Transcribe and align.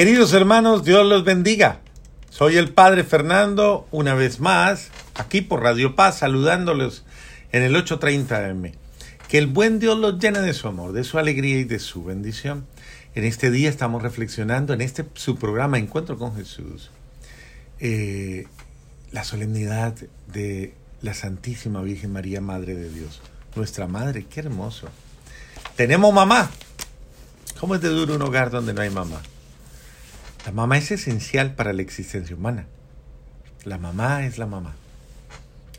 Queridos 0.00 0.32
hermanos, 0.32 0.82
Dios 0.82 1.04
los 1.04 1.24
bendiga. 1.24 1.80
Soy 2.30 2.56
el 2.56 2.72
Padre 2.72 3.04
Fernando, 3.04 3.86
una 3.90 4.14
vez 4.14 4.40
más, 4.40 4.88
aquí 5.14 5.42
por 5.42 5.62
Radio 5.62 5.94
Paz, 5.94 6.20
saludándolos 6.20 7.04
en 7.52 7.64
el 7.64 7.74
830M. 7.74 8.72
Que 9.28 9.36
el 9.36 9.46
buen 9.46 9.78
Dios 9.78 9.98
los 9.98 10.18
llene 10.18 10.40
de 10.40 10.54
su 10.54 10.68
amor, 10.68 10.92
de 10.92 11.04
su 11.04 11.18
alegría 11.18 11.58
y 11.58 11.64
de 11.64 11.78
su 11.78 12.02
bendición. 12.02 12.66
En 13.14 13.24
este 13.24 13.50
día 13.50 13.68
estamos 13.68 14.00
reflexionando 14.02 14.72
en 14.72 14.80
este 14.80 15.04
su 15.12 15.36
programa 15.36 15.76
Encuentro 15.76 16.16
con 16.16 16.34
Jesús. 16.34 16.90
Eh, 17.78 18.46
la 19.12 19.22
solemnidad 19.22 19.94
de 20.32 20.72
la 21.02 21.12
Santísima 21.12 21.82
Virgen 21.82 22.10
María, 22.10 22.40
Madre 22.40 22.74
de 22.74 22.88
Dios. 22.88 23.20
Nuestra 23.54 23.86
Madre, 23.86 24.24
qué 24.24 24.40
hermoso. 24.40 24.88
Tenemos 25.76 26.14
mamá. 26.14 26.50
¿Cómo 27.58 27.74
es 27.74 27.82
de 27.82 27.90
duro 27.90 28.14
un 28.14 28.22
hogar 28.22 28.48
donde 28.48 28.72
no 28.72 28.80
hay 28.80 28.88
mamá? 28.88 29.20
La 30.46 30.52
mamá 30.52 30.78
es 30.78 30.90
esencial 30.90 31.54
para 31.54 31.74
la 31.74 31.82
existencia 31.82 32.34
humana. 32.34 32.66
La 33.64 33.76
mamá 33.76 34.24
es 34.24 34.38
la 34.38 34.46
mamá. 34.46 34.74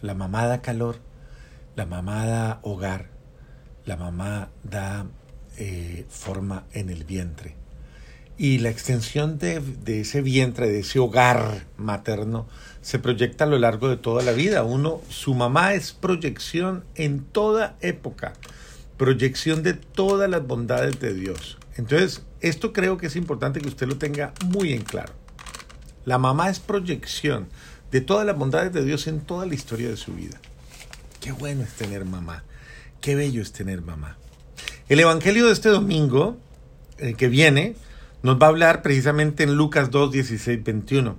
La 0.04 0.14
mamá 0.14 0.46
da 0.46 0.62
calor, 0.62 1.00
la 1.76 1.88
mamá 1.88 2.26
da 2.28 2.60
hogar, 2.62 3.08
la 3.86 3.98
mamá 3.98 4.50
da 4.64 5.08
eh, 5.58 6.06
forma 6.10 6.66
en 6.74 6.90
el 6.92 7.06
vientre. 7.06 7.56
Y 8.38 8.60
la 8.60 8.70
extensión 8.70 9.40
de, 9.40 9.60
de, 9.60 10.02
ese 10.02 10.22
vientre, 10.22 10.70
de 10.70 10.80
ese 10.80 11.00
hogar 11.00 11.66
materno, 11.78 12.48
se 12.82 13.00
proyecta 13.00 13.46
a 13.46 13.48
lo 13.48 13.58
largo 13.58 13.90
de 13.90 13.98
toda 13.98 14.22
la 14.22 14.32
vida. 14.32 14.64
Uno, 14.64 15.02
su 15.09 15.34
mamá 15.34 15.73
es 15.73 15.92
proyección 15.92 16.84
en 16.96 17.23
toda 17.23 17.76
época, 17.82 18.34
proyección 19.02 19.64
de 19.64 19.73
todas 19.73 20.30
las 20.30 20.46
bondades 20.46 21.00
de 21.00 21.16
Dios. 21.16 21.58
Entonces, 21.76 22.22
esto 22.40 22.72
creo 22.72 23.00
que 23.00 23.08
es 23.08 23.16
importante 23.16 23.59
que 23.59 23.68
usted 23.68 23.88
lo 23.88 23.98
tenga 23.98 24.32
muy 24.46 24.73
en 24.73 24.84
claro. 24.84 25.12
La 26.06 26.20
mamá 26.20 26.52
es 26.52 26.59
proyección 26.59 27.48
de 27.90 28.02
todas 28.02 28.28
las 28.28 28.38
bondades 28.38 28.72
de 28.73 28.86
Dios 28.86 29.08
en 29.08 29.22
toda 29.22 29.48
la 29.48 29.56
historia 29.56 29.90
de 29.90 29.98
su 29.98 30.14
vida. 30.14 30.40
Qué 31.20 31.31
bueno 31.31 31.64
es 31.64 31.72
tener 31.72 32.06
mamá. 32.06 32.44
Qué 33.02 33.16
bello 33.16 33.42
es 33.42 33.52
tener 33.52 33.81
mamá. 33.81 34.17
El 34.88 35.00
Evangelio 35.00 35.47
de 35.47 35.53
este 35.53 35.70
domingo, 35.70 36.38
el 37.00 37.18
que 37.18 37.28
viene, 37.28 37.73
nos 38.22 38.40
va 38.40 38.45
a 38.45 38.50
hablar 38.50 38.84
precisamente 38.84 39.42
en 39.42 39.56
Lucas 39.56 39.90
2, 39.90 40.12
16, 40.12 40.64
21. 40.64 41.18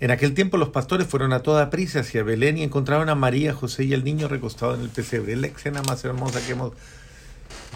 En 0.00 0.10
aquel 0.10 0.34
tiempo 0.34 0.56
los 0.56 0.70
pastores 0.70 1.06
fueron 1.06 1.32
a 1.32 1.44
toda 1.44 1.70
prisa 1.70 2.00
hacia 2.00 2.24
Belén 2.24 2.58
y 2.58 2.64
encontraron 2.64 3.08
a 3.08 3.14
María, 3.14 3.54
José 3.54 3.84
y 3.84 3.92
el 3.92 4.02
niño 4.02 4.26
recostado 4.26 4.74
en 4.74 4.80
el 4.80 4.88
pesebre. 4.88 5.34
Es 5.34 5.38
la 5.38 5.46
escena 5.46 5.82
más 5.82 6.04
hermosa 6.04 6.44
que 6.44 6.50
hemos 6.50 6.72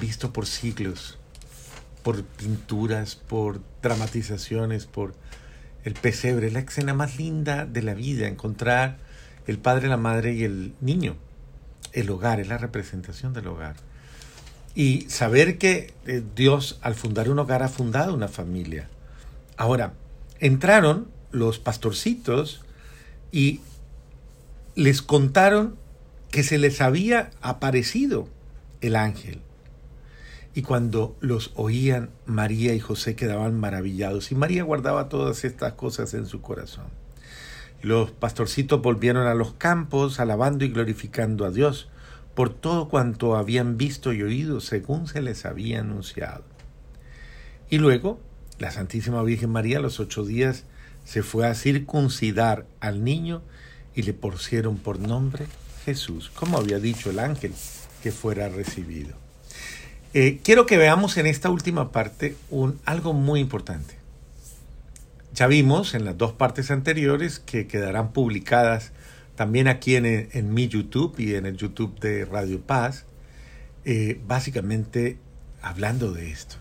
visto 0.00 0.32
por 0.32 0.46
siglos 0.46 1.18
por 2.06 2.22
pinturas, 2.22 3.16
por 3.16 3.60
dramatizaciones, 3.82 4.86
por 4.86 5.12
el 5.82 5.94
pesebre, 5.94 6.52
la 6.52 6.60
escena 6.60 6.94
más 6.94 7.18
linda 7.18 7.66
de 7.66 7.82
la 7.82 7.94
vida, 7.94 8.28
encontrar 8.28 8.98
el 9.48 9.58
padre, 9.58 9.88
la 9.88 9.96
madre 9.96 10.32
y 10.32 10.44
el 10.44 10.72
niño. 10.80 11.16
El 11.92 12.08
hogar 12.10 12.38
es 12.38 12.46
la 12.46 12.58
representación 12.58 13.32
del 13.32 13.48
hogar. 13.48 13.74
Y 14.76 15.10
saber 15.10 15.58
que 15.58 15.94
eh, 16.06 16.22
Dios 16.36 16.78
al 16.80 16.94
fundar 16.94 17.28
un 17.28 17.40
hogar 17.40 17.64
ha 17.64 17.68
fundado 17.68 18.14
una 18.14 18.28
familia. 18.28 18.88
Ahora, 19.56 19.94
entraron 20.38 21.08
los 21.32 21.58
pastorcitos 21.58 22.60
y 23.32 23.62
les 24.76 25.02
contaron 25.02 25.74
que 26.30 26.44
se 26.44 26.58
les 26.58 26.80
había 26.80 27.32
aparecido 27.40 28.28
el 28.80 28.94
ángel. 28.94 29.40
Y 30.56 30.62
cuando 30.62 31.14
los 31.20 31.52
oían, 31.54 32.08
María 32.24 32.72
y 32.72 32.80
José 32.80 33.14
quedaban 33.14 33.60
maravillados. 33.60 34.32
Y 34.32 34.34
María 34.34 34.64
guardaba 34.64 35.10
todas 35.10 35.44
estas 35.44 35.74
cosas 35.74 36.14
en 36.14 36.24
su 36.24 36.40
corazón. 36.40 36.86
Los 37.82 38.10
pastorcitos 38.10 38.80
volvieron 38.80 39.26
a 39.26 39.34
los 39.34 39.52
campos, 39.52 40.18
alabando 40.18 40.64
y 40.64 40.70
glorificando 40.70 41.44
a 41.44 41.50
Dios 41.50 41.90
por 42.34 42.54
todo 42.54 42.88
cuanto 42.88 43.36
habían 43.36 43.76
visto 43.76 44.14
y 44.14 44.22
oído 44.22 44.62
según 44.62 45.08
se 45.08 45.20
les 45.20 45.44
había 45.44 45.80
anunciado. 45.80 46.42
Y 47.68 47.76
luego, 47.76 48.18
la 48.58 48.70
Santísima 48.70 49.22
Virgen 49.22 49.50
María 49.50 49.76
a 49.76 49.82
los 49.82 50.00
ocho 50.00 50.24
días 50.24 50.64
se 51.04 51.22
fue 51.22 51.46
a 51.46 51.54
circuncidar 51.54 52.66
al 52.80 53.04
niño 53.04 53.42
y 53.94 54.04
le 54.04 54.14
pusieron 54.14 54.78
por 54.78 55.00
nombre 55.00 55.48
Jesús, 55.84 56.30
como 56.34 56.56
había 56.56 56.78
dicho 56.78 57.10
el 57.10 57.18
ángel 57.18 57.52
que 58.02 58.10
fuera 58.10 58.48
recibido. 58.48 59.25
Eh, 60.18 60.40
quiero 60.42 60.64
que 60.64 60.78
veamos 60.78 61.18
en 61.18 61.26
esta 61.26 61.50
última 61.50 61.92
parte 61.92 62.38
algo 62.86 63.12
muy 63.12 63.38
importante. 63.38 63.96
Ya 65.34 65.46
vimos 65.46 65.92
en 65.92 66.06
las 66.06 66.16
dos 66.16 66.32
partes 66.32 66.70
anteriores 66.70 67.38
que 67.38 67.66
quedarán 67.66 68.12
publicadas 68.12 68.92
también 69.34 69.68
aquí 69.68 69.94
en, 69.94 70.54
mi 70.54 70.68
YouTube 70.68 71.14
y 71.18 71.34
en 71.34 71.44
el 71.44 71.58
YouTube 71.58 72.00
de 72.00 72.24
Radio 72.24 72.62
Paz, 72.62 73.04
eh, 73.84 74.18
básicamente 74.26 75.18
hablando 75.60 76.12
de 76.12 76.30
esto. 76.30 76.56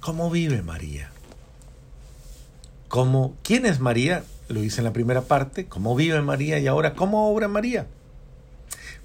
¿Cómo 0.00 0.28
vive 0.28 0.60
María? 0.60 1.10
¿Cómo, 2.88 3.34
¿Quién 3.42 3.64
es 3.64 3.80
María? 3.80 4.22
Lo 4.50 4.62
hice 4.62 4.82
en 4.82 4.84
la 4.84 4.92
primera 4.92 5.22
parte. 5.22 5.64
¿Cómo 5.64 5.96
vive 5.96 6.20
María? 6.20 6.58
Y 6.58 6.66
ahora, 6.66 6.92
¿cómo 6.92 7.32
obra 7.32 7.48
María? 7.48 7.86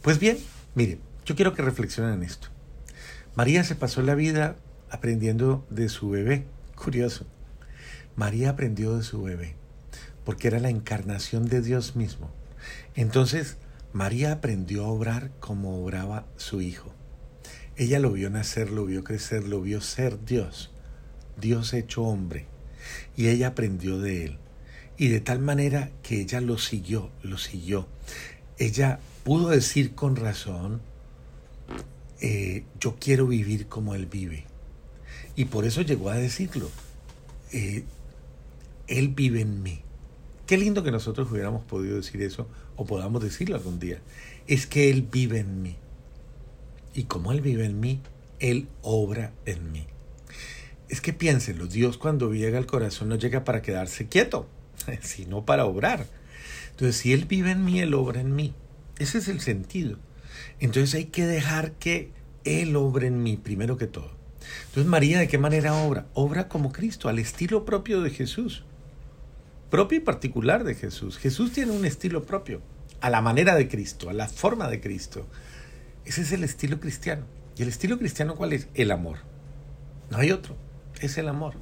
Pues 0.02 0.20
bien, 0.20 0.38
mire, 0.76 0.98
yo 1.26 1.38
quiero 1.38 1.54
que 1.54 1.62
reflexionen 1.62 2.16
en 2.16 2.24
esto. 2.24 2.50
María 3.38 3.64
se 3.64 3.76
pasó 3.76 4.02
la 4.02 4.16
vida 4.16 4.56
aprendiendo 4.90 5.64
de 5.70 5.90
su 5.90 6.10
bebé. 6.10 6.46
Curioso. 6.74 7.28
María 8.16 8.50
aprendió 8.50 8.98
de 8.98 9.04
su 9.04 9.22
bebé 9.22 9.54
porque 10.26 10.48
era 10.48 10.60
la 10.60 10.72
encarnación 10.72 11.46
de 11.46 11.62
Dios 11.62 11.96
mismo. 11.96 12.32
Entonces, 12.96 13.58
María 13.94 14.32
aprendió 14.32 14.86
a 14.86 14.88
obrar 14.88 15.30
como 15.40 15.84
obraba 15.84 16.26
su 16.36 16.62
hijo. 16.62 16.92
Ella 17.76 18.00
lo 18.00 18.12
vio 18.12 18.32
nacer, 18.32 18.72
lo 18.72 18.88
vio 18.88 19.04
crecer, 19.04 19.48
lo 19.48 19.62
vio 19.62 19.82
ser 19.82 20.26
Dios, 20.26 20.72
Dios 21.40 21.76
hecho 21.76 22.06
hombre. 22.06 22.48
Y 23.16 23.28
ella 23.28 23.50
aprendió 23.50 24.00
de 24.00 24.26
él. 24.26 24.40
Y 24.98 25.10
de 25.10 25.22
tal 25.22 25.42
manera 25.42 25.92
que 26.02 26.22
ella 26.22 26.42
lo 26.42 26.58
siguió, 26.58 27.12
lo 27.22 27.38
siguió. 27.38 27.88
Ella 28.58 29.00
pudo 29.24 29.50
decir 29.50 29.94
con 29.94 30.16
razón, 30.16 30.82
eh, 32.22 32.64
yo 32.80 32.98
quiero 33.00 33.28
vivir 33.28 33.68
como 33.68 33.96
Él 33.96 34.06
vive. 34.06 34.46
Y 35.36 35.46
por 35.46 35.66
eso 35.66 35.82
llegó 35.82 36.10
a 36.10 36.16
decirlo. 36.16 36.70
Eh, 37.52 37.84
él 38.88 39.10
vive 39.10 39.42
en 39.42 39.62
mí. 39.62 39.82
Qué 40.46 40.58
lindo 40.58 40.82
que 40.82 40.92
nosotros 40.92 41.30
hubiéramos 41.30 41.64
podido 41.64 41.98
decir 41.98 42.22
eso 42.22 42.48
o 42.78 42.86
podamos 42.86 43.22
decirlo 43.22 43.56
algún 43.56 43.80
día. 43.80 44.00
Es 44.48 44.66
que 44.66 44.90
Él 44.90 45.02
vive 45.12 45.40
en 45.40 45.62
mí. 45.62 45.76
Y 46.94 47.04
como 47.04 47.34
Él 47.34 47.42
vive 47.42 47.66
en 47.66 47.80
mí, 47.80 48.02
Él 48.40 48.70
obra 48.82 49.34
en 49.46 49.72
mí. 49.72 49.86
Es 50.88 51.02
que 51.02 51.12
piénsenlo, 51.12 51.68
Dios 51.68 51.98
cuando 51.98 52.34
llega 52.34 52.58
al 52.58 52.66
corazón 52.66 53.10
no 53.10 53.16
llega 53.16 53.44
para 53.44 53.62
quedarse 53.62 54.08
quieto, 54.08 54.48
sino 55.02 55.46
para 55.46 55.66
obrar. 55.66 56.08
Entonces, 56.72 56.96
si 56.96 57.12
Él 57.12 57.26
vive 57.26 57.52
en 57.52 57.66
mí, 57.66 57.82
Él 57.82 57.94
obra 57.94 58.22
en 58.22 58.34
mí. 58.34 58.54
Ese 59.00 59.18
es 59.18 59.28
el 59.28 59.42
sentido. 59.42 59.98
Entonces 60.60 60.96
hay 60.96 61.06
que 61.06 61.26
dejar 61.26 61.74
que 61.74 62.12
Él 62.44 62.76
obre 62.76 63.08
en 63.08 63.24
mí, 63.24 63.38
primero 63.38 63.78
que 63.78 63.88
todo. 63.88 64.12
Entonces 64.68 64.86
María, 64.86 65.20
¿de 65.20 65.28
qué 65.28 65.38
manera 65.38 65.76
obra? 65.76 66.06
Obra 66.14 66.48
como 66.48 66.72
Cristo, 66.72 67.10
al 67.10 67.20
estilo 67.20 67.66
propio 67.66 68.02
de 68.02 68.10
Jesús. 68.10 68.64
Propio 69.70 69.98
y 69.98 70.02
particular 70.02 70.64
de 70.64 70.76
Jesús. 70.76 71.18
Jesús 71.18 71.52
tiene 71.52 71.72
un 71.72 71.86
estilo 71.86 72.24
propio, 72.24 72.62
a 73.02 73.10
la 73.10 73.22
manera 73.22 73.56
de 73.56 73.68
Cristo, 73.68 74.10
a 74.10 74.14
la 74.14 74.28
forma 74.28 74.70
de 74.70 74.80
Cristo. 74.80 75.28
Ese 76.06 76.22
es 76.22 76.32
el 76.32 76.44
estilo 76.44 76.80
cristiano. 76.80 77.26
¿Y 77.58 77.64
el 77.64 77.70
estilo 77.70 77.98
cristiano 77.98 78.36
cuál 78.36 78.54
es? 78.54 78.68
El 78.76 78.92
amor. 78.92 79.18
No 80.10 80.18
hay 80.18 80.32
otro. 80.32 80.56
Es 81.02 81.18
el 81.18 81.28
amor. 81.28 81.56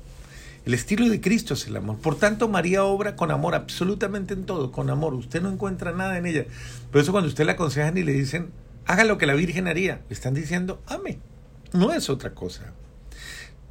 El 0.65 0.73
estilo 0.73 1.07
de 1.07 1.21
Cristo 1.21 1.53
es 1.53 1.67
el 1.67 1.77
amor. 1.77 1.97
Por 1.97 2.17
tanto, 2.17 2.47
María 2.47 2.83
obra 2.83 3.15
con 3.15 3.31
amor, 3.31 3.55
absolutamente 3.55 4.33
en 4.33 4.45
todo, 4.45 4.71
con 4.71 4.89
amor. 4.89 5.13
Usted 5.13 5.41
no 5.41 5.49
encuentra 5.49 5.91
nada 5.91 6.17
en 6.17 6.25
ella. 6.25 6.45
Por 6.91 7.01
eso 7.01 7.11
cuando 7.11 7.29
usted 7.29 7.45
le 7.45 7.51
aconsejan 7.51 7.97
y 7.97 8.03
le 8.03 8.13
dicen, 8.13 8.49
haga 8.85 9.03
lo 9.03 9.17
que 9.17 9.25
la 9.25 9.33
Virgen 9.33 9.67
haría. 9.67 10.01
Le 10.09 10.13
están 10.13 10.33
diciendo, 10.33 10.81
ame. 10.87 11.19
No 11.73 11.93
es 11.93 12.09
otra 12.09 12.33
cosa. 12.33 12.73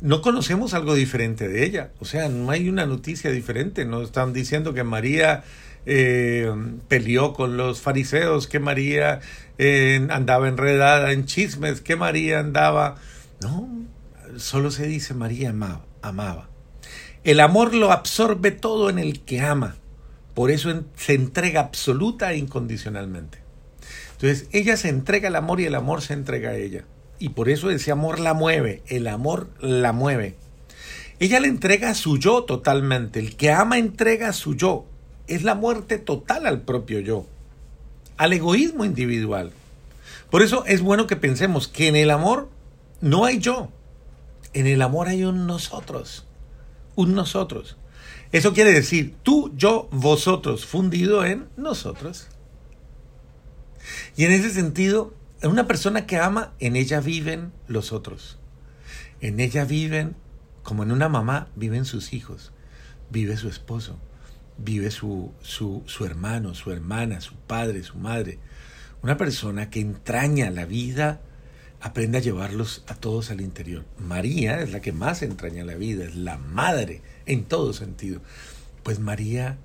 No 0.01 0.21
conocemos 0.21 0.75
algo 0.75 0.95
diferente 0.95 1.49
de 1.49 1.65
ella. 1.65 1.93
O 2.01 2.05
sea, 2.05 2.29
no 2.29 2.51
hay 2.51 2.69
una 2.69 2.87
noticia 2.87 3.31
diferente. 3.31 3.85
No 3.85 4.03
están 4.03 4.33
diciendo 4.33 4.75
que 4.75 4.85
María 4.85 5.45
eh, 5.87 6.53
peleó 6.89 7.33
con 7.33 7.57
los 7.57 7.81
fariseos, 7.81 8.47
que 8.47 8.59
María 8.59 9.21
eh, 9.59 10.07
andaba 10.11 10.49
enredada 10.49 11.13
en 11.13 11.25
chismes, 11.25 11.81
que 11.81 11.97
María 11.97 12.41
andaba... 12.41 12.97
No, 13.41 13.69
solo 14.37 14.71
se 14.71 14.87
dice 14.87 15.15
María 15.15 15.51
amaba. 15.51 15.85
amaba. 16.03 16.49
El 17.23 17.41
amor 17.41 17.75
lo 17.75 17.91
absorbe 17.91 18.51
todo 18.51 18.91
en 18.91 18.99
el 18.99 19.21
que 19.21 19.41
ama. 19.41 19.77
Por 20.35 20.51
eso 20.51 20.85
se 20.97 21.15
entrega 21.15 21.61
absoluta 21.61 22.33
e 22.33 22.39
incondicionalmente. 22.39 23.44
Entonces, 24.25 24.49
ella 24.53 24.79
se 24.79 24.89
entrega 24.89 25.29
al 25.29 25.37
amor 25.37 25.61
y 25.61 25.67
el 25.67 25.75
amor 25.75 26.01
se 26.01 26.15
entrega 26.15 26.49
a 26.49 26.57
ella. 26.57 26.87
Y 27.19 27.29
por 27.29 27.51
eso 27.51 27.69
ese 27.69 27.91
amor 27.91 28.19
la 28.19 28.33
mueve, 28.33 28.83
el 28.87 29.07
amor 29.07 29.51
la 29.61 29.93
mueve. 29.93 30.35
Ella 31.21 31.41
le 31.41 31.49
entrega 31.49 31.93
su 31.93 32.17
yo 32.17 32.45
totalmente. 32.45 33.21
El 33.21 33.37
que 33.37 33.53
ama 33.53 33.77
entrega 33.77 34.33
su 34.33 34.55
yo. 34.55 34.87
Es 35.27 35.43
la 35.43 35.55
muerte 35.55 35.99
total 35.99 36.47
al 36.47 36.63
propio 36.63 37.01
yo, 37.01 37.27
al 38.17 38.33
egoísmo 38.33 38.87
individual. 38.87 39.53
Por 40.31 40.41
eso 40.41 40.65
es 40.65 40.81
bueno 40.81 41.07
que 41.07 41.17
pensemos 41.17 41.69
que 41.69 41.89
en 41.89 41.97
el 41.97 42.11
amor 42.11 42.49
no 43.03 43.27
hay 43.27 43.41
yo. 43.41 43.69
En 44.55 44.67
el 44.67 44.81
amor 44.81 45.09
hay 45.09 45.25
un 45.25 45.47
nosotros. 45.47 46.25
Un 46.95 47.15
nosotros. 47.15 47.77
Eso 48.33 48.55
quiere 48.55 48.73
decir 48.73 49.17
tú, 49.23 49.53
yo, 49.55 49.87
vosotros, 49.91 50.65
fundido 50.65 51.27
en 51.27 51.47
nosotros. 51.59 52.29
Y 54.17 54.25
en 54.25 54.33
ese 54.33 54.51
sentido, 54.51 55.15
una 55.43 55.67
persona 55.67 56.07
que 56.07 56.19
ama, 56.19 56.53
en 56.61 56.77
ella 56.77 57.01
viven 57.01 57.53
los 57.67 57.93
otros. 57.93 58.39
En 59.21 59.41
ella 59.41 59.65
viven, 59.65 60.15
como 60.63 60.83
en 60.83 60.93
una 60.93 61.09
mamá, 61.09 61.49
viven 61.57 61.85
sus 61.85 62.13
hijos, 62.13 62.53
vive 63.11 63.37
su 63.37 63.49
esposo, 63.49 63.99
vive 64.59 64.91
su, 64.91 65.33
su, 65.43 65.83
su 65.87 66.05
hermano, 66.05 66.55
su 66.55 66.71
hermana, 66.71 67.21
su 67.21 67.35
padre, 67.35 67.83
su 67.83 67.99
madre. 67.99 68.39
Una 69.03 69.17
persona 69.17 69.71
que 69.71 69.81
entraña 69.81 70.51
la 70.51 70.65
vida, 70.65 71.21
aprende 71.85 72.17
a 72.17 72.23
llevarlos 72.23 72.83
a 72.87 72.95
todos 72.95 73.31
al 73.31 73.43
interior. 73.43 73.85
María 73.99 74.61
es 74.63 74.73
la 74.73 74.81
que 74.81 74.93
más 74.93 75.21
entraña 75.23 75.65
la 75.65 75.75
vida, 75.75 76.05
es 76.05 76.15
la 76.15 76.39
madre 76.39 77.03
en 77.27 77.45
todo 77.45 77.75
sentido. 77.75 78.23
Pues 78.83 79.01
María, 79.01 79.59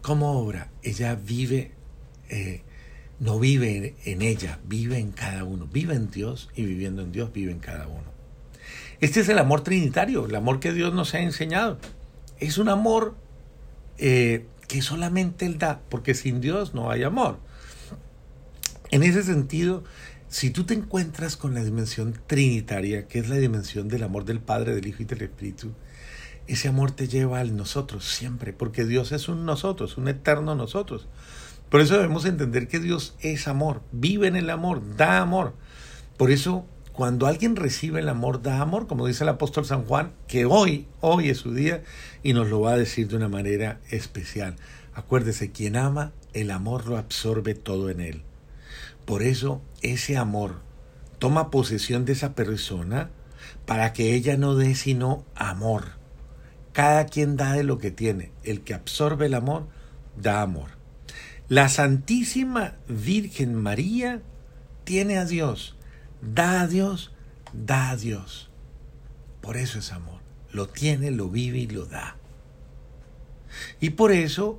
¿cómo 0.00 0.38
obra? 0.38 0.70
Ella 0.84 1.16
vive, 1.16 1.72
eh, 2.28 2.62
no 3.20 3.38
vive 3.38 3.96
en 4.04 4.22
ella, 4.22 4.58
vive 4.64 4.98
en 4.98 5.12
cada 5.12 5.44
uno, 5.44 5.66
vive 5.66 5.94
en 5.94 6.10
Dios 6.10 6.50
y 6.54 6.64
viviendo 6.64 7.02
en 7.02 7.12
Dios 7.12 7.32
vive 7.32 7.52
en 7.52 7.60
cada 7.60 7.86
uno. 7.86 8.12
Este 9.00 9.20
es 9.20 9.28
el 9.28 9.38
amor 9.38 9.62
trinitario, 9.62 10.26
el 10.26 10.34
amor 10.34 10.60
que 10.60 10.72
Dios 10.72 10.94
nos 10.94 11.14
ha 11.14 11.20
enseñado. 11.20 11.78
Es 12.38 12.58
un 12.58 12.68
amor 12.68 13.14
eh, 13.98 14.46
que 14.68 14.82
solamente 14.82 15.46
Él 15.46 15.58
da, 15.58 15.80
porque 15.88 16.14
sin 16.14 16.40
Dios 16.40 16.74
no 16.74 16.90
hay 16.90 17.02
amor. 17.02 17.38
En 18.90 19.02
ese 19.02 19.22
sentido, 19.22 19.84
si 20.28 20.50
tú 20.50 20.64
te 20.64 20.74
encuentras 20.74 21.36
con 21.36 21.54
la 21.54 21.62
dimensión 21.62 22.18
trinitaria, 22.26 23.06
que 23.06 23.18
es 23.18 23.28
la 23.28 23.36
dimensión 23.36 23.88
del 23.88 24.02
amor 24.02 24.24
del 24.24 24.40
Padre, 24.40 24.74
del 24.74 24.86
Hijo 24.86 25.02
y 25.02 25.06
del 25.06 25.22
Espíritu, 25.22 25.72
ese 26.46 26.68
amor 26.68 26.90
te 26.90 27.08
lleva 27.08 27.40
al 27.40 27.56
nosotros 27.56 28.04
siempre, 28.04 28.52
porque 28.52 28.84
Dios 28.84 29.12
es 29.12 29.28
un 29.28 29.46
nosotros, 29.46 29.96
un 29.96 30.08
eterno 30.08 30.54
nosotros. 30.54 31.08
Por 31.70 31.80
eso 31.80 31.94
debemos 31.94 32.24
entender 32.24 32.68
que 32.68 32.78
Dios 32.78 33.16
es 33.20 33.48
amor, 33.48 33.82
vive 33.92 34.28
en 34.28 34.36
el 34.36 34.50
amor, 34.50 34.96
da 34.96 35.20
amor. 35.20 35.54
Por 36.16 36.30
eso 36.30 36.66
cuando 36.94 37.26
alguien 37.26 37.56
recibe 37.56 37.98
el 37.98 38.08
amor, 38.08 38.40
da 38.40 38.60
amor, 38.60 38.86
como 38.86 39.08
dice 39.08 39.24
el 39.24 39.30
apóstol 39.30 39.64
San 39.64 39.84
Juan, 39.84 40.12
que 40.28 40.44
hoy, 40.44 40.86
hoy 41.00 41.28
es 41.28 41.38
su 41.38 41.52
día 41.52 41.82
y 42.22 42.34
nos 42.34 42.48
lo 42.48 42.60
va 42.60 42.74
a 42.74 42.78
decir 42.78 43.08
de 43.08 43.16
una 43.16 43.28
manera 43.28 43.80
especial. 43.90 44.54
Acuérdese, 44.94 45.50
quien 45.50 45.74
ama, 45.74 46.12
el 46.34 46.52
amor 46.52 46.86
lo 46.86 46.96
absorbe 46.96 47.56
todo 47.56 47.90
en 47.90 48.00
él. 48.00 48.22
Por 49.04 49.24
eso 49.24 49.60
ese 49.82 50.16
amor 50.16 50.60
toma 51.18 51.50
posesión 51.50 52.04
de 52.04 52.12
esa 52.12 52.36
persona 52.36 53.10
para 53.66 53.92
que 53.92 54.14
ella 54.14 54.36
no 54.36 54.54
dé 54.54 54.76
sino 54.76 55.24
amor. 55.34 55.84
Cada 56.72 57.06
quien 57.06 57.36
da 57.36 57.54
de 57.54 57.64
lo 57.64 57.78
que 57.78 57.90
tiene. 57.90 58.30
El 58.44 58.60
que 58.60 58.72
absorbe 58.72 59.26
el 59.26 59.34
amor, 59.34 59.66
da 60.16 60.42
amor. 60.42 60.70
La 61.48 61.68
Santísima 61.68 62.74
Virgen 62.88 63.54
María 63.54 64.22
tiene 64.84 65.18
a 65.18 65.26
Dios, 65.26 65.76
da 66.22 66.62
a 66.62 66.66
Dios, 66.66 67.12
da 67.52 67.90
a 67.90 67.96
Dios. 67.96 68.48
Por 69.42 69.58
eso 69.58 69.78
es 69.78 69.92
amor. 69.92 70.20
Lo 70.52 70.68
tiene, 70.68 71.10
lo 71.10 71.28
vive 71.28 71.58
y 71.58 71.66
lo 71.66 71.84
da. 71.84 72.16
Y 73.78 73.90
por 73.90 74.10
eso 74.10 74.58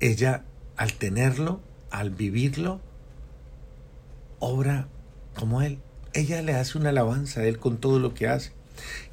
ella, 0.00 0.44
al 0.78 0.94
tenerlo, 0.94 1.60
al 1.90 2.08
vivirlo, 2.08 2.80
obra 4.38 4.88
como 5.34 5.60
Él. 5.60 5.80
Ella 6.14 6.40
le 6.40 6.54
hace 6.54 6.78
una 6.78 6.88
alabanza 6.88 7.40
a 7.40 7.44
Él 7.44 7.58
con 7.58 7.76
todo 7.76 7.98
lo 7.98 8.14
que 8.14 8.26
hace. 8.26 8.52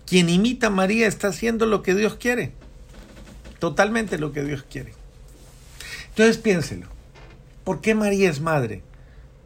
Quien 0.06 0.30
imita 0.30 0.68
a 0.68 0.72
María 0.72 1.06
está 1.06 1.28
haciendo 1.28 1.66
lo 1.66 1.84
que 1.84 1.96
Dios 1.96 2.16
quiere. 2.16 2.54
Totalmente 3.60 4.18
lo 4.18 4.32
que 4.32 4.44
Dios 4.44 4.64
quiere. 4.64 4.99
Entonces 6.20 6.44
piénselo. 6.44 6.86
¿Por 7.64 7.80
qué 7.80 7.96
María 7.96 8.30
es 8.30 8.42
madre? 8.42 8.84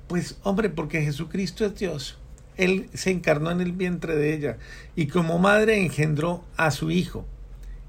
Pues 0.08 0.40
hombre, 0.42 0.72
porque 0.72 1.04
Jesucristo 1.04 1.68
es 1.68 1.76
Dios. 1.76 2.18
Él 2.58 2.90
se 2.96 3.12
encarnó 3.12 3.52
en 3.52 3.62
el 3.62 3.74
vientre 3.74 4.16
de 4.16 4.34
ella 4.34 4.58
y 4.96 5.06
como 5.06 5.38
madre 5.38 5.80
engendró 5.80 6.44
a 6.58 6.72
su 6.72 6.90
hijo. 6.90 7.28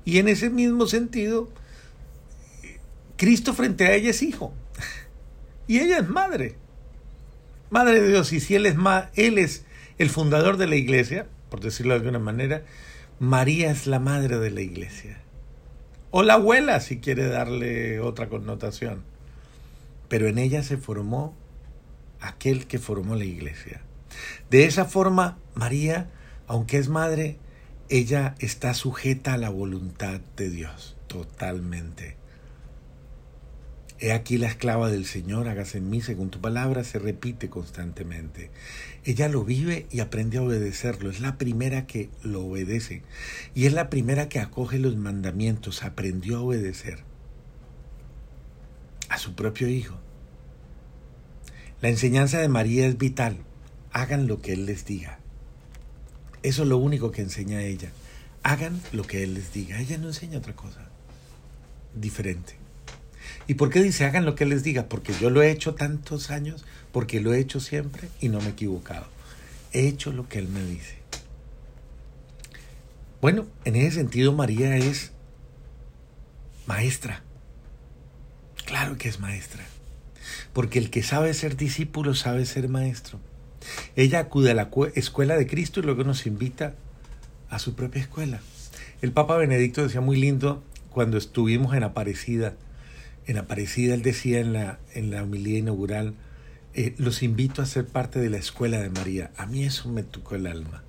Y 0.04 0.18
en 0.18 0.28
ese 0.28 0.50
mismo 0.50 0.86
sentido, 0.86 1.48
Cristo 3.16 3.54
frente 3.54 3.86
a 3.86 3.94
ella 3.94 4.10
es 4.10 4.22
hijo. 4.22 4.52
Y 5.66 5.78
ella 5.78 6.00
es 6.00 6.08
madre. 6.10 6.56
Madre 7.70 8.02
de 8.02 8.08
Dios, 8.08 8.34
y 8.34 8.40
si 8.40 8.54
Él 8.54 8.66
es, 8.66 8.76
él 9.14 9.38
es 9.38 9.64
el 9.96 10.10
fundador 10.10 10.58
de 10.58 10.66
la 10.66 10.76
iglesia, 10.76 11.26
por 11.48 11.60
decirlo 11.60 11.94
de 11.94 12.00
alguna 12.00 12.18
manera, 12.18 12.64
María 13.18 13.70
es 13.70 13.86
la 13.86 13.98
madre 13.98 14.36
de 14.36 14.50
la 14.50 14.60
iglesia. 14.60 15.24
O 16.16 16.22
la 16.22 16.34
abuela, 16.34 16.78
si 16.78 17.00
quiere 17.00 17.26
darle 17.26 17.98
otra 17.98 18.28
connotación. 18.28 19.02
Pero 20.06 20.28
en 20.28 20.38
ella 20.38 20.62
se 20.62 20.76
formó 20.76 21.34
aquel 22.20 22.68
que 22.68 22.78
formó 22.78 23.16
la 23.16 23.24
iglesia. 23.24 23.80
De 24.48 24.64
esa 24.64 24.84
forma, 24.84 25.38
María, 25.54 26.08
aunque 26.46 26.78
es 26.78 26.88
madre, 26.88 27.36
ella 27.88 28.36
está 28.38 28.74
sujeta 28.74 29.32
a 29.32 29.38
la 29.38 29.50
voluntad 29.50 30.20
de 30.36 30.50
Dios, 30.50 30.96
totalmente. 31.08 32.16
He 34.00 34.12
aquí 34.12 34.38
la 34.38 34.48
esclava 34.48 34.90
del 34.90 35.06
Señor, 35.06 35.48
hágase 35.48 35.78
en 35.78 35.88
mí 35.88 36.00
según 36.00 36.30
tu 36.30 36.40
palabra, 36.40 36.82
se 36.82 36.98
repite 36.98 37.48
constantemente. 37.48 38.50
Ella 39.04 39.28
lo 39.28 39.44
vive 39.44 39.86
y 39.90 40.00
aprende 40.00 40.38
a 40.38 40.42
obedecerlo. 40.42 41.10
Es 41.10 41.20
la 41.20 41.38
primera 41.38 41.86
que 41.86 42.10
lo 42.22 42.44
obedece. 42.44 43.02
Y 43.54 43.66
es 43.66 43.72
la 43.72 43.90
primera 43.90 44.28
que 44.28 44.40
acoge 44.40 44.78
los 44.78 44.96
mandamientos. 44.96 45.84
Aprendió 45.84 46.38
a 46.38 46.40
obedecer 46.40 47.04
a 49.08 49.18
su 49.18 49.34
propio 49.34 49.68
Hijo. 49.68 49.96
La 51.80 51.88
enseñanza 51.88 52.38
de 52.38 52.48
María 52.48 52.86
es 52.86 52.98
vital. 52.98 53.36
Hagan 53.92 54.26
lo 54.26 54.40
que 54.42 54.54
Él 54.54 54.66
les 54.66 54.84
diga. 54.86 55.20
Eso 56.42 56.62
es 56.62 56.68
lo 56.68 56.78
único 56.78 57.12
que 57.12 57.22
enseña 57.22 57.62
ella. 57.62 57.92
Hagan 58.42 58.80
lo 58.92 59.04
que 59.04 59.22
Él 59.22 59.34
les 59.34 59.52
diga. 59.52 59.78
Ella 59.80 59.98
no 59.98 60.08
enseña 60.08 60.38
otra 60.38 60.56
cosa 60.56 60.88
diferente. 61.94 62.63
¿Y 63.46 63.54
por 63.54 63.70
qué 63.70 63.82
dice 63.82 64.04
hagan 64.04 64.24
lo 64.24 64.34
que 64.34 64.46
les 64.46 64.62
diga? 64.62 64.88
Porque 64.88 65.12
yo 65.20 65.30
lo 65.30 65.42
he 65.42 65.50
hecho 65.50 65.74
tantos 65.74 66.30
años, 66.30 66.64
porque 66.92 67.20
lo 67.20 67.34
he 67.34 67.40
hecho 67.40 67.60
siempre 67.60 68.08
y 68.20 68.28
no 68.28 68.40
me 68.40 68.46
he 68.46 68.50
equivocado. 68.50 69.06
He 69.72 69.86
hecho 69.86 70.12
lo 70.12 70.28
que 70.28 70.38
Él 70.38 70.48
me 70.48 70.64
dice. 70.64 70.96
Bueno, 73.20 73.46
en 73.64 73.76
ese 73.76 73.96
sentido 73.96 74.32
María 74.32 74.76
es 74.76 75.12
maestra. 76.66 77.22
Claro 78.64 78.96
que 78.96 79.08
es 79.08 79.20
maestra. 79.20 79.64
Porque 80.52 80.78
el 80.78 80.90
que 80.90 81.02
sabe 81.02 81.34
ser 81.34 81.56
discípulo 81.56 82.14
sabe 82.14 82.46
ser 82.46 82.68
maestro. 82.68 83.18
Ella 83.96 84.20
acude 84.20 84.50
a 84.50 84.54
la 84.54 84.70
escuela 84.94 85.36
de 85.36 85.46
Cristo 85.46 85.80
y 85.80 85.84
luego 85.84 86.04
nos 86.04 86.26
invita 86.26 86.74
a 87.50 87.58
su 87.58 87.74
propia 87.74 88.02
escuela. 88.02 88.40
El 89.02 89.12
Papa 89.12 89.36
Benedicto 89.36 89.82
decía 89.82 90.00
muy 90.00 90.16
lindo 90.16 90.62
cuando 90.90 91.18
estuvimos 91.18 91.74
en 91.74 91.82
Aparecida 91.82 92.54
en 93.26 93.38
Aparecida 93.38 93.94
él 93.94 94.02
decía 94.02 94.40
en 94.40 94.52
la, 94.52 94.78
en 94.92 95.10
la 95.10 95.22
homilía 95.22 95.58
inaugural, 95.58 96.14
eh, 96.74 96.94
los 96.98 97.22
invito 97.22 97.62
a 97.62 97.66
ser 97.66 97.86
parte 97.86 98.18
de 98.18 98.30
la 98.30 98.36
escuela 98.36 98.80
de 98.80 98.90
María. 98.90 99.30
A 99.36 99.46
mí 99.46 99.64
eso 99.64 99.88
me 99.88 100.02
tocó 100.02 100.34
el 100.34 100.46
alma, 100.46 100.82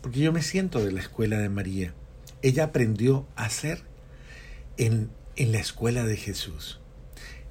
porque 0.00 0.20
yo 0.20 0.32
me 0.32 0.42
siento 0.42 0.84
de 0.84 0.92
la 0.92 1.00
escuela 1.00 1.38
de 1.38 1.48
María. 1.48 1.94
Ella 2.42 2.64
aprendió 2.64 3.26
a 3.36 3.48
ser 3.50 3.82
en, 4.76 5.10
en 5.36 5.52
la 5.52 5.58
escuela 5.58 6.04
de 6.04 6.16
Jesús. 6.16 6.80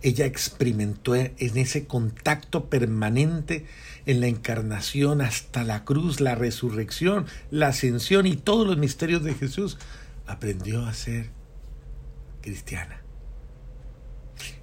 Ella 0.04 0.26
experimentó 0.26 1.16
en 1.16 1.32
ese 1.38 1.86
contacto 1.86 2.70
permanente 2.70 3.66
en 4.08 4.20
la 4.20 4.28
encarnación 4.28 5.22
hasta 5.22 5.64
la 5.64 5.86
cruz, 5.86 6.20
la 6.22 6.34
resurrección, 6.34 7.28
la 7.52 7.68
ascensión 7.68 8.26
y 8.26 8.36
todos 8.36 8.66
los 8.66 8.78
misterios 8.78 9.24
de 9.24 9.36
Jesús. 9.36 9.78
Aprendió 10.26 10.86
a 10.86 10.94
ser 10.94 11.30
cristiana. 12.42 13.01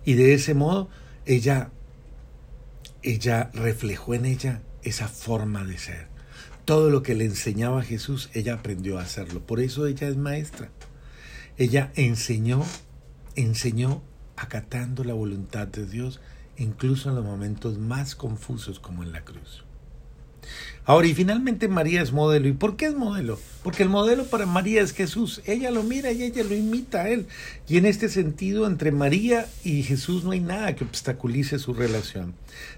Y 0.05 0.15
de 0.15 0.35
ese 0.35 0.55
modo 0.55 0.89
ella, 1.27 1.71
ella 3.03 3.51
reflejó 3.55 4.15
en 4.15 4.27
ella 4.27 4.63
esa 4.83 5.09
forma 5.09 5.65
de 5.65 5.79
ser. 5.79 6.09
Todo 6.65 6.91
lo 6.91 7.03
que 7.03 7.15
le 7.15 7.25
enseñaba 7.25 7.83
Jesús, 7.83 8.31
ella 8.35 8.55
aprendió 8.55 8.99
a 8.99 9.03
hacerlo. 9.03 9.47
Por 9.47 9.61
eso 9.61 9.87
ella 9.87 10.09
es 10.09 10.17
maestra. 10.17 10.71
Ella 11.57 11.93
enseñó, 11.97 12.65
enseñó 13.35 14.03
acatando 14.37 15.03
la 15.03 15.15
voluntad 15.15 15.67
de 15.67 15.87
Dios, 15.87 16.21
incluso 16.57 17.09
en 17.09 17.17
los 17.17 17.25
momentos 17.25 17.79
más 17.79 18.15
confusos 18.15 18.81
como 18.81 19.03
en 19.03 19.13
la 19.13 19.25
cruz. 19.25 19.65
Ahora, 20.89 21.07
y 21.07 21.13
finalmente 21.13 21.69
María 21.69 22.01
es 22.01 22.13
modelo. 22.13 22.49
¿Y 22.49 22.53
por 22.53 22.79
qué 22.79 22.87
es 22.87 22.95
modelo? 22.95 23.39
Porque 23.63 23.83
el 23.83 23.91
modelo 23.91 24.25
para 24.25 24.47
María 24.47 24.81
es 24.81 24.95
Jesús. 24.95 25.43
Ella 25.45 25.71
lo 25.71 25.83
mira 25.83 26.13
y 26.13 26.23
ella 26.23 26.43
lo 26.43 26.55
imita 26.55 27.03
a 27.03 27.11
él. 27.11 27.27
Y 27.69 27.77
en 27.77 27.85
este 27.85 28.09
sentido, 28.09 28.67
entre 28.67 28.91
María 28.91 29.47
y 29.63 29.83
Jesús 29.83 30.25
no 30.25 30.31
hay 30.31 30.41
nada 30.41 30.75
que 30.75 30.85
obstaculice 30.85 31.59
su 31.59 31.75
relación. 31.75 32.33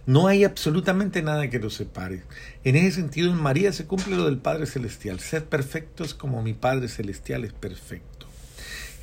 No 0.06 0.26
hay 0.26 0.42
absolutamente 0.42 1.22
nada 1.22 1.50
que 1.50 1.60
los 1.60 1.74
separe. 1.74 2.24
En 2.64 2.74
ese 2.74 2.96
sentido, 2.96 3.30
en 3.30 3.36
María 3.36 3.72
se 3.72 3.86
cumple 3.86 4.16
lo 4.16 4.24
del 4.24 4.38
Padre 4.38 4.66
Celestial. 4.66 5.20
Sed 5.20 5.44
perfectos 5.44 6.12
como 6.12 6.42
mi 6.42 6.52
Padre 6.52 6.88
Celestial 6.88 7.44
es 7.44 7.52
perfecto. 7.52 8.26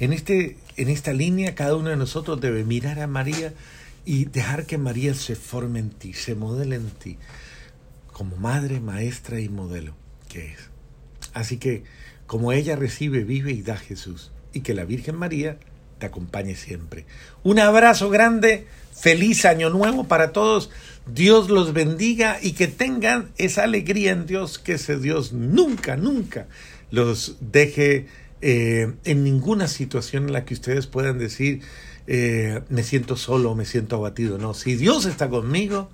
En, 0.02 0.12
este, 0.12 0.58
en 0.76 0.90
esta 0.90 1.14
línea, 1.14 1.56
cada 1.56 1.78
uno 1.78 1.92
de 1.92 1.96
nosotros 1.96 2.42
debe 2.42 2.66
mirar 2.66 3.00
a 3.00 3.08
María 3.08 3.54
y 4.04 4.26
dejar 4.26 4.66
que 4.66 4.78
María 4.78 5.14
se 5.14 5.38
forme 5.38 5.80
en 5.80 5.92
ti, 5.92 6.12
se 6.12 6.36
modele 6.36 6.76
en 6.76 6.90
ti 6.90 7.18
como 8.18 8.36
madre, 8.38 8.80
maestra 8.80 9.40
y 9.40 9.48
modelo 9.48 9.94
que 10.28 10.48
es. 10.48 10.72
Así 11.34 11.58
que, 11.58 11.84
como 12.26 12.52
ella 12.52 12.76
recibe, 12.76 13.24
vive 13.24 13.52
y 13.52 13.62
da 13.62 13.78
Jesús, 13.78 14.32
y 14.54 14.62
que 14.62 14.74
la 14.74 14.86
Virgen 14.86 15.16
María 15.16 15.60
te 16.00 16.08
acompañe 16.08 16.56
siempre. 16.56 17.06
Un 17.44 17.60
abrazo 17.60 18.10
grande, 18.10 18.66
feliz 18.92 19.46
año 19.46 19.70
nuevo 19.70 20.06
para 20.06 20.32
todos, 20.32 20.72
Dios 21.06 21.52
los 21.52 21.74
bendiga 21.74 22.40
y 22.42 22.54
que 22.54 22.68
tengan 22.68 23.30
esa 23.38 23.64
alegría 23.64 24.14
en 24.14 24.26
Dios, 24.26 24.58
que 24.58 24.74
ese 24.74 24.98
Dios 24.98 25.32
nunca, 25.32 25.96
nunca 25.96 26.48
los 26.90 27.38
deje 27.40 28.08
eh, 28.42 28.94
en 29.04 29.24
ninguna 29.24 29.68
situación 29.68 30.24
en 30.24 30.34
la 30.34 30.44
que 30.44 30.56
ustedes 30.56 30.88
puedan 30.88 31.20
decir, 31.20 31.62
eh, 32.08 32.62
me 32.70 32.82
siento 32.82 33.16
solo, 33.16 33.54
me 33.54 33.66
siento 33.66 33.98
abatido. 33.98 34.40
No, 34.40 34.56
si 34.56 34.76
Dios 34.76 35.06
está 35.06 35.30
conmigo, 35.30 35.92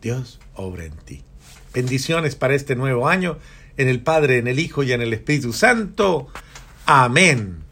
Dios 0.00 0.40
obra 0.56 0.86
en 0.86 0.96
ti. 0.96 1.22
Bendiciones 1.72 2.36
para 2.36 2.54
este 2.54 2.76
nuevo 2.76 3.08
año, 3.08 3.38
en 3.76 3.88
el 3.88 4.00
Padre, 4.00 4.38
en 4.38 4.48
el 4.48 4.58
Hijo 4.58 4.82
y 4.82 4.92
en 4.92 5.02
el 5.02 5.12
Espíritu 5.12 5.52
Santo. 5.52 6.28
Amén. 6.86 7.62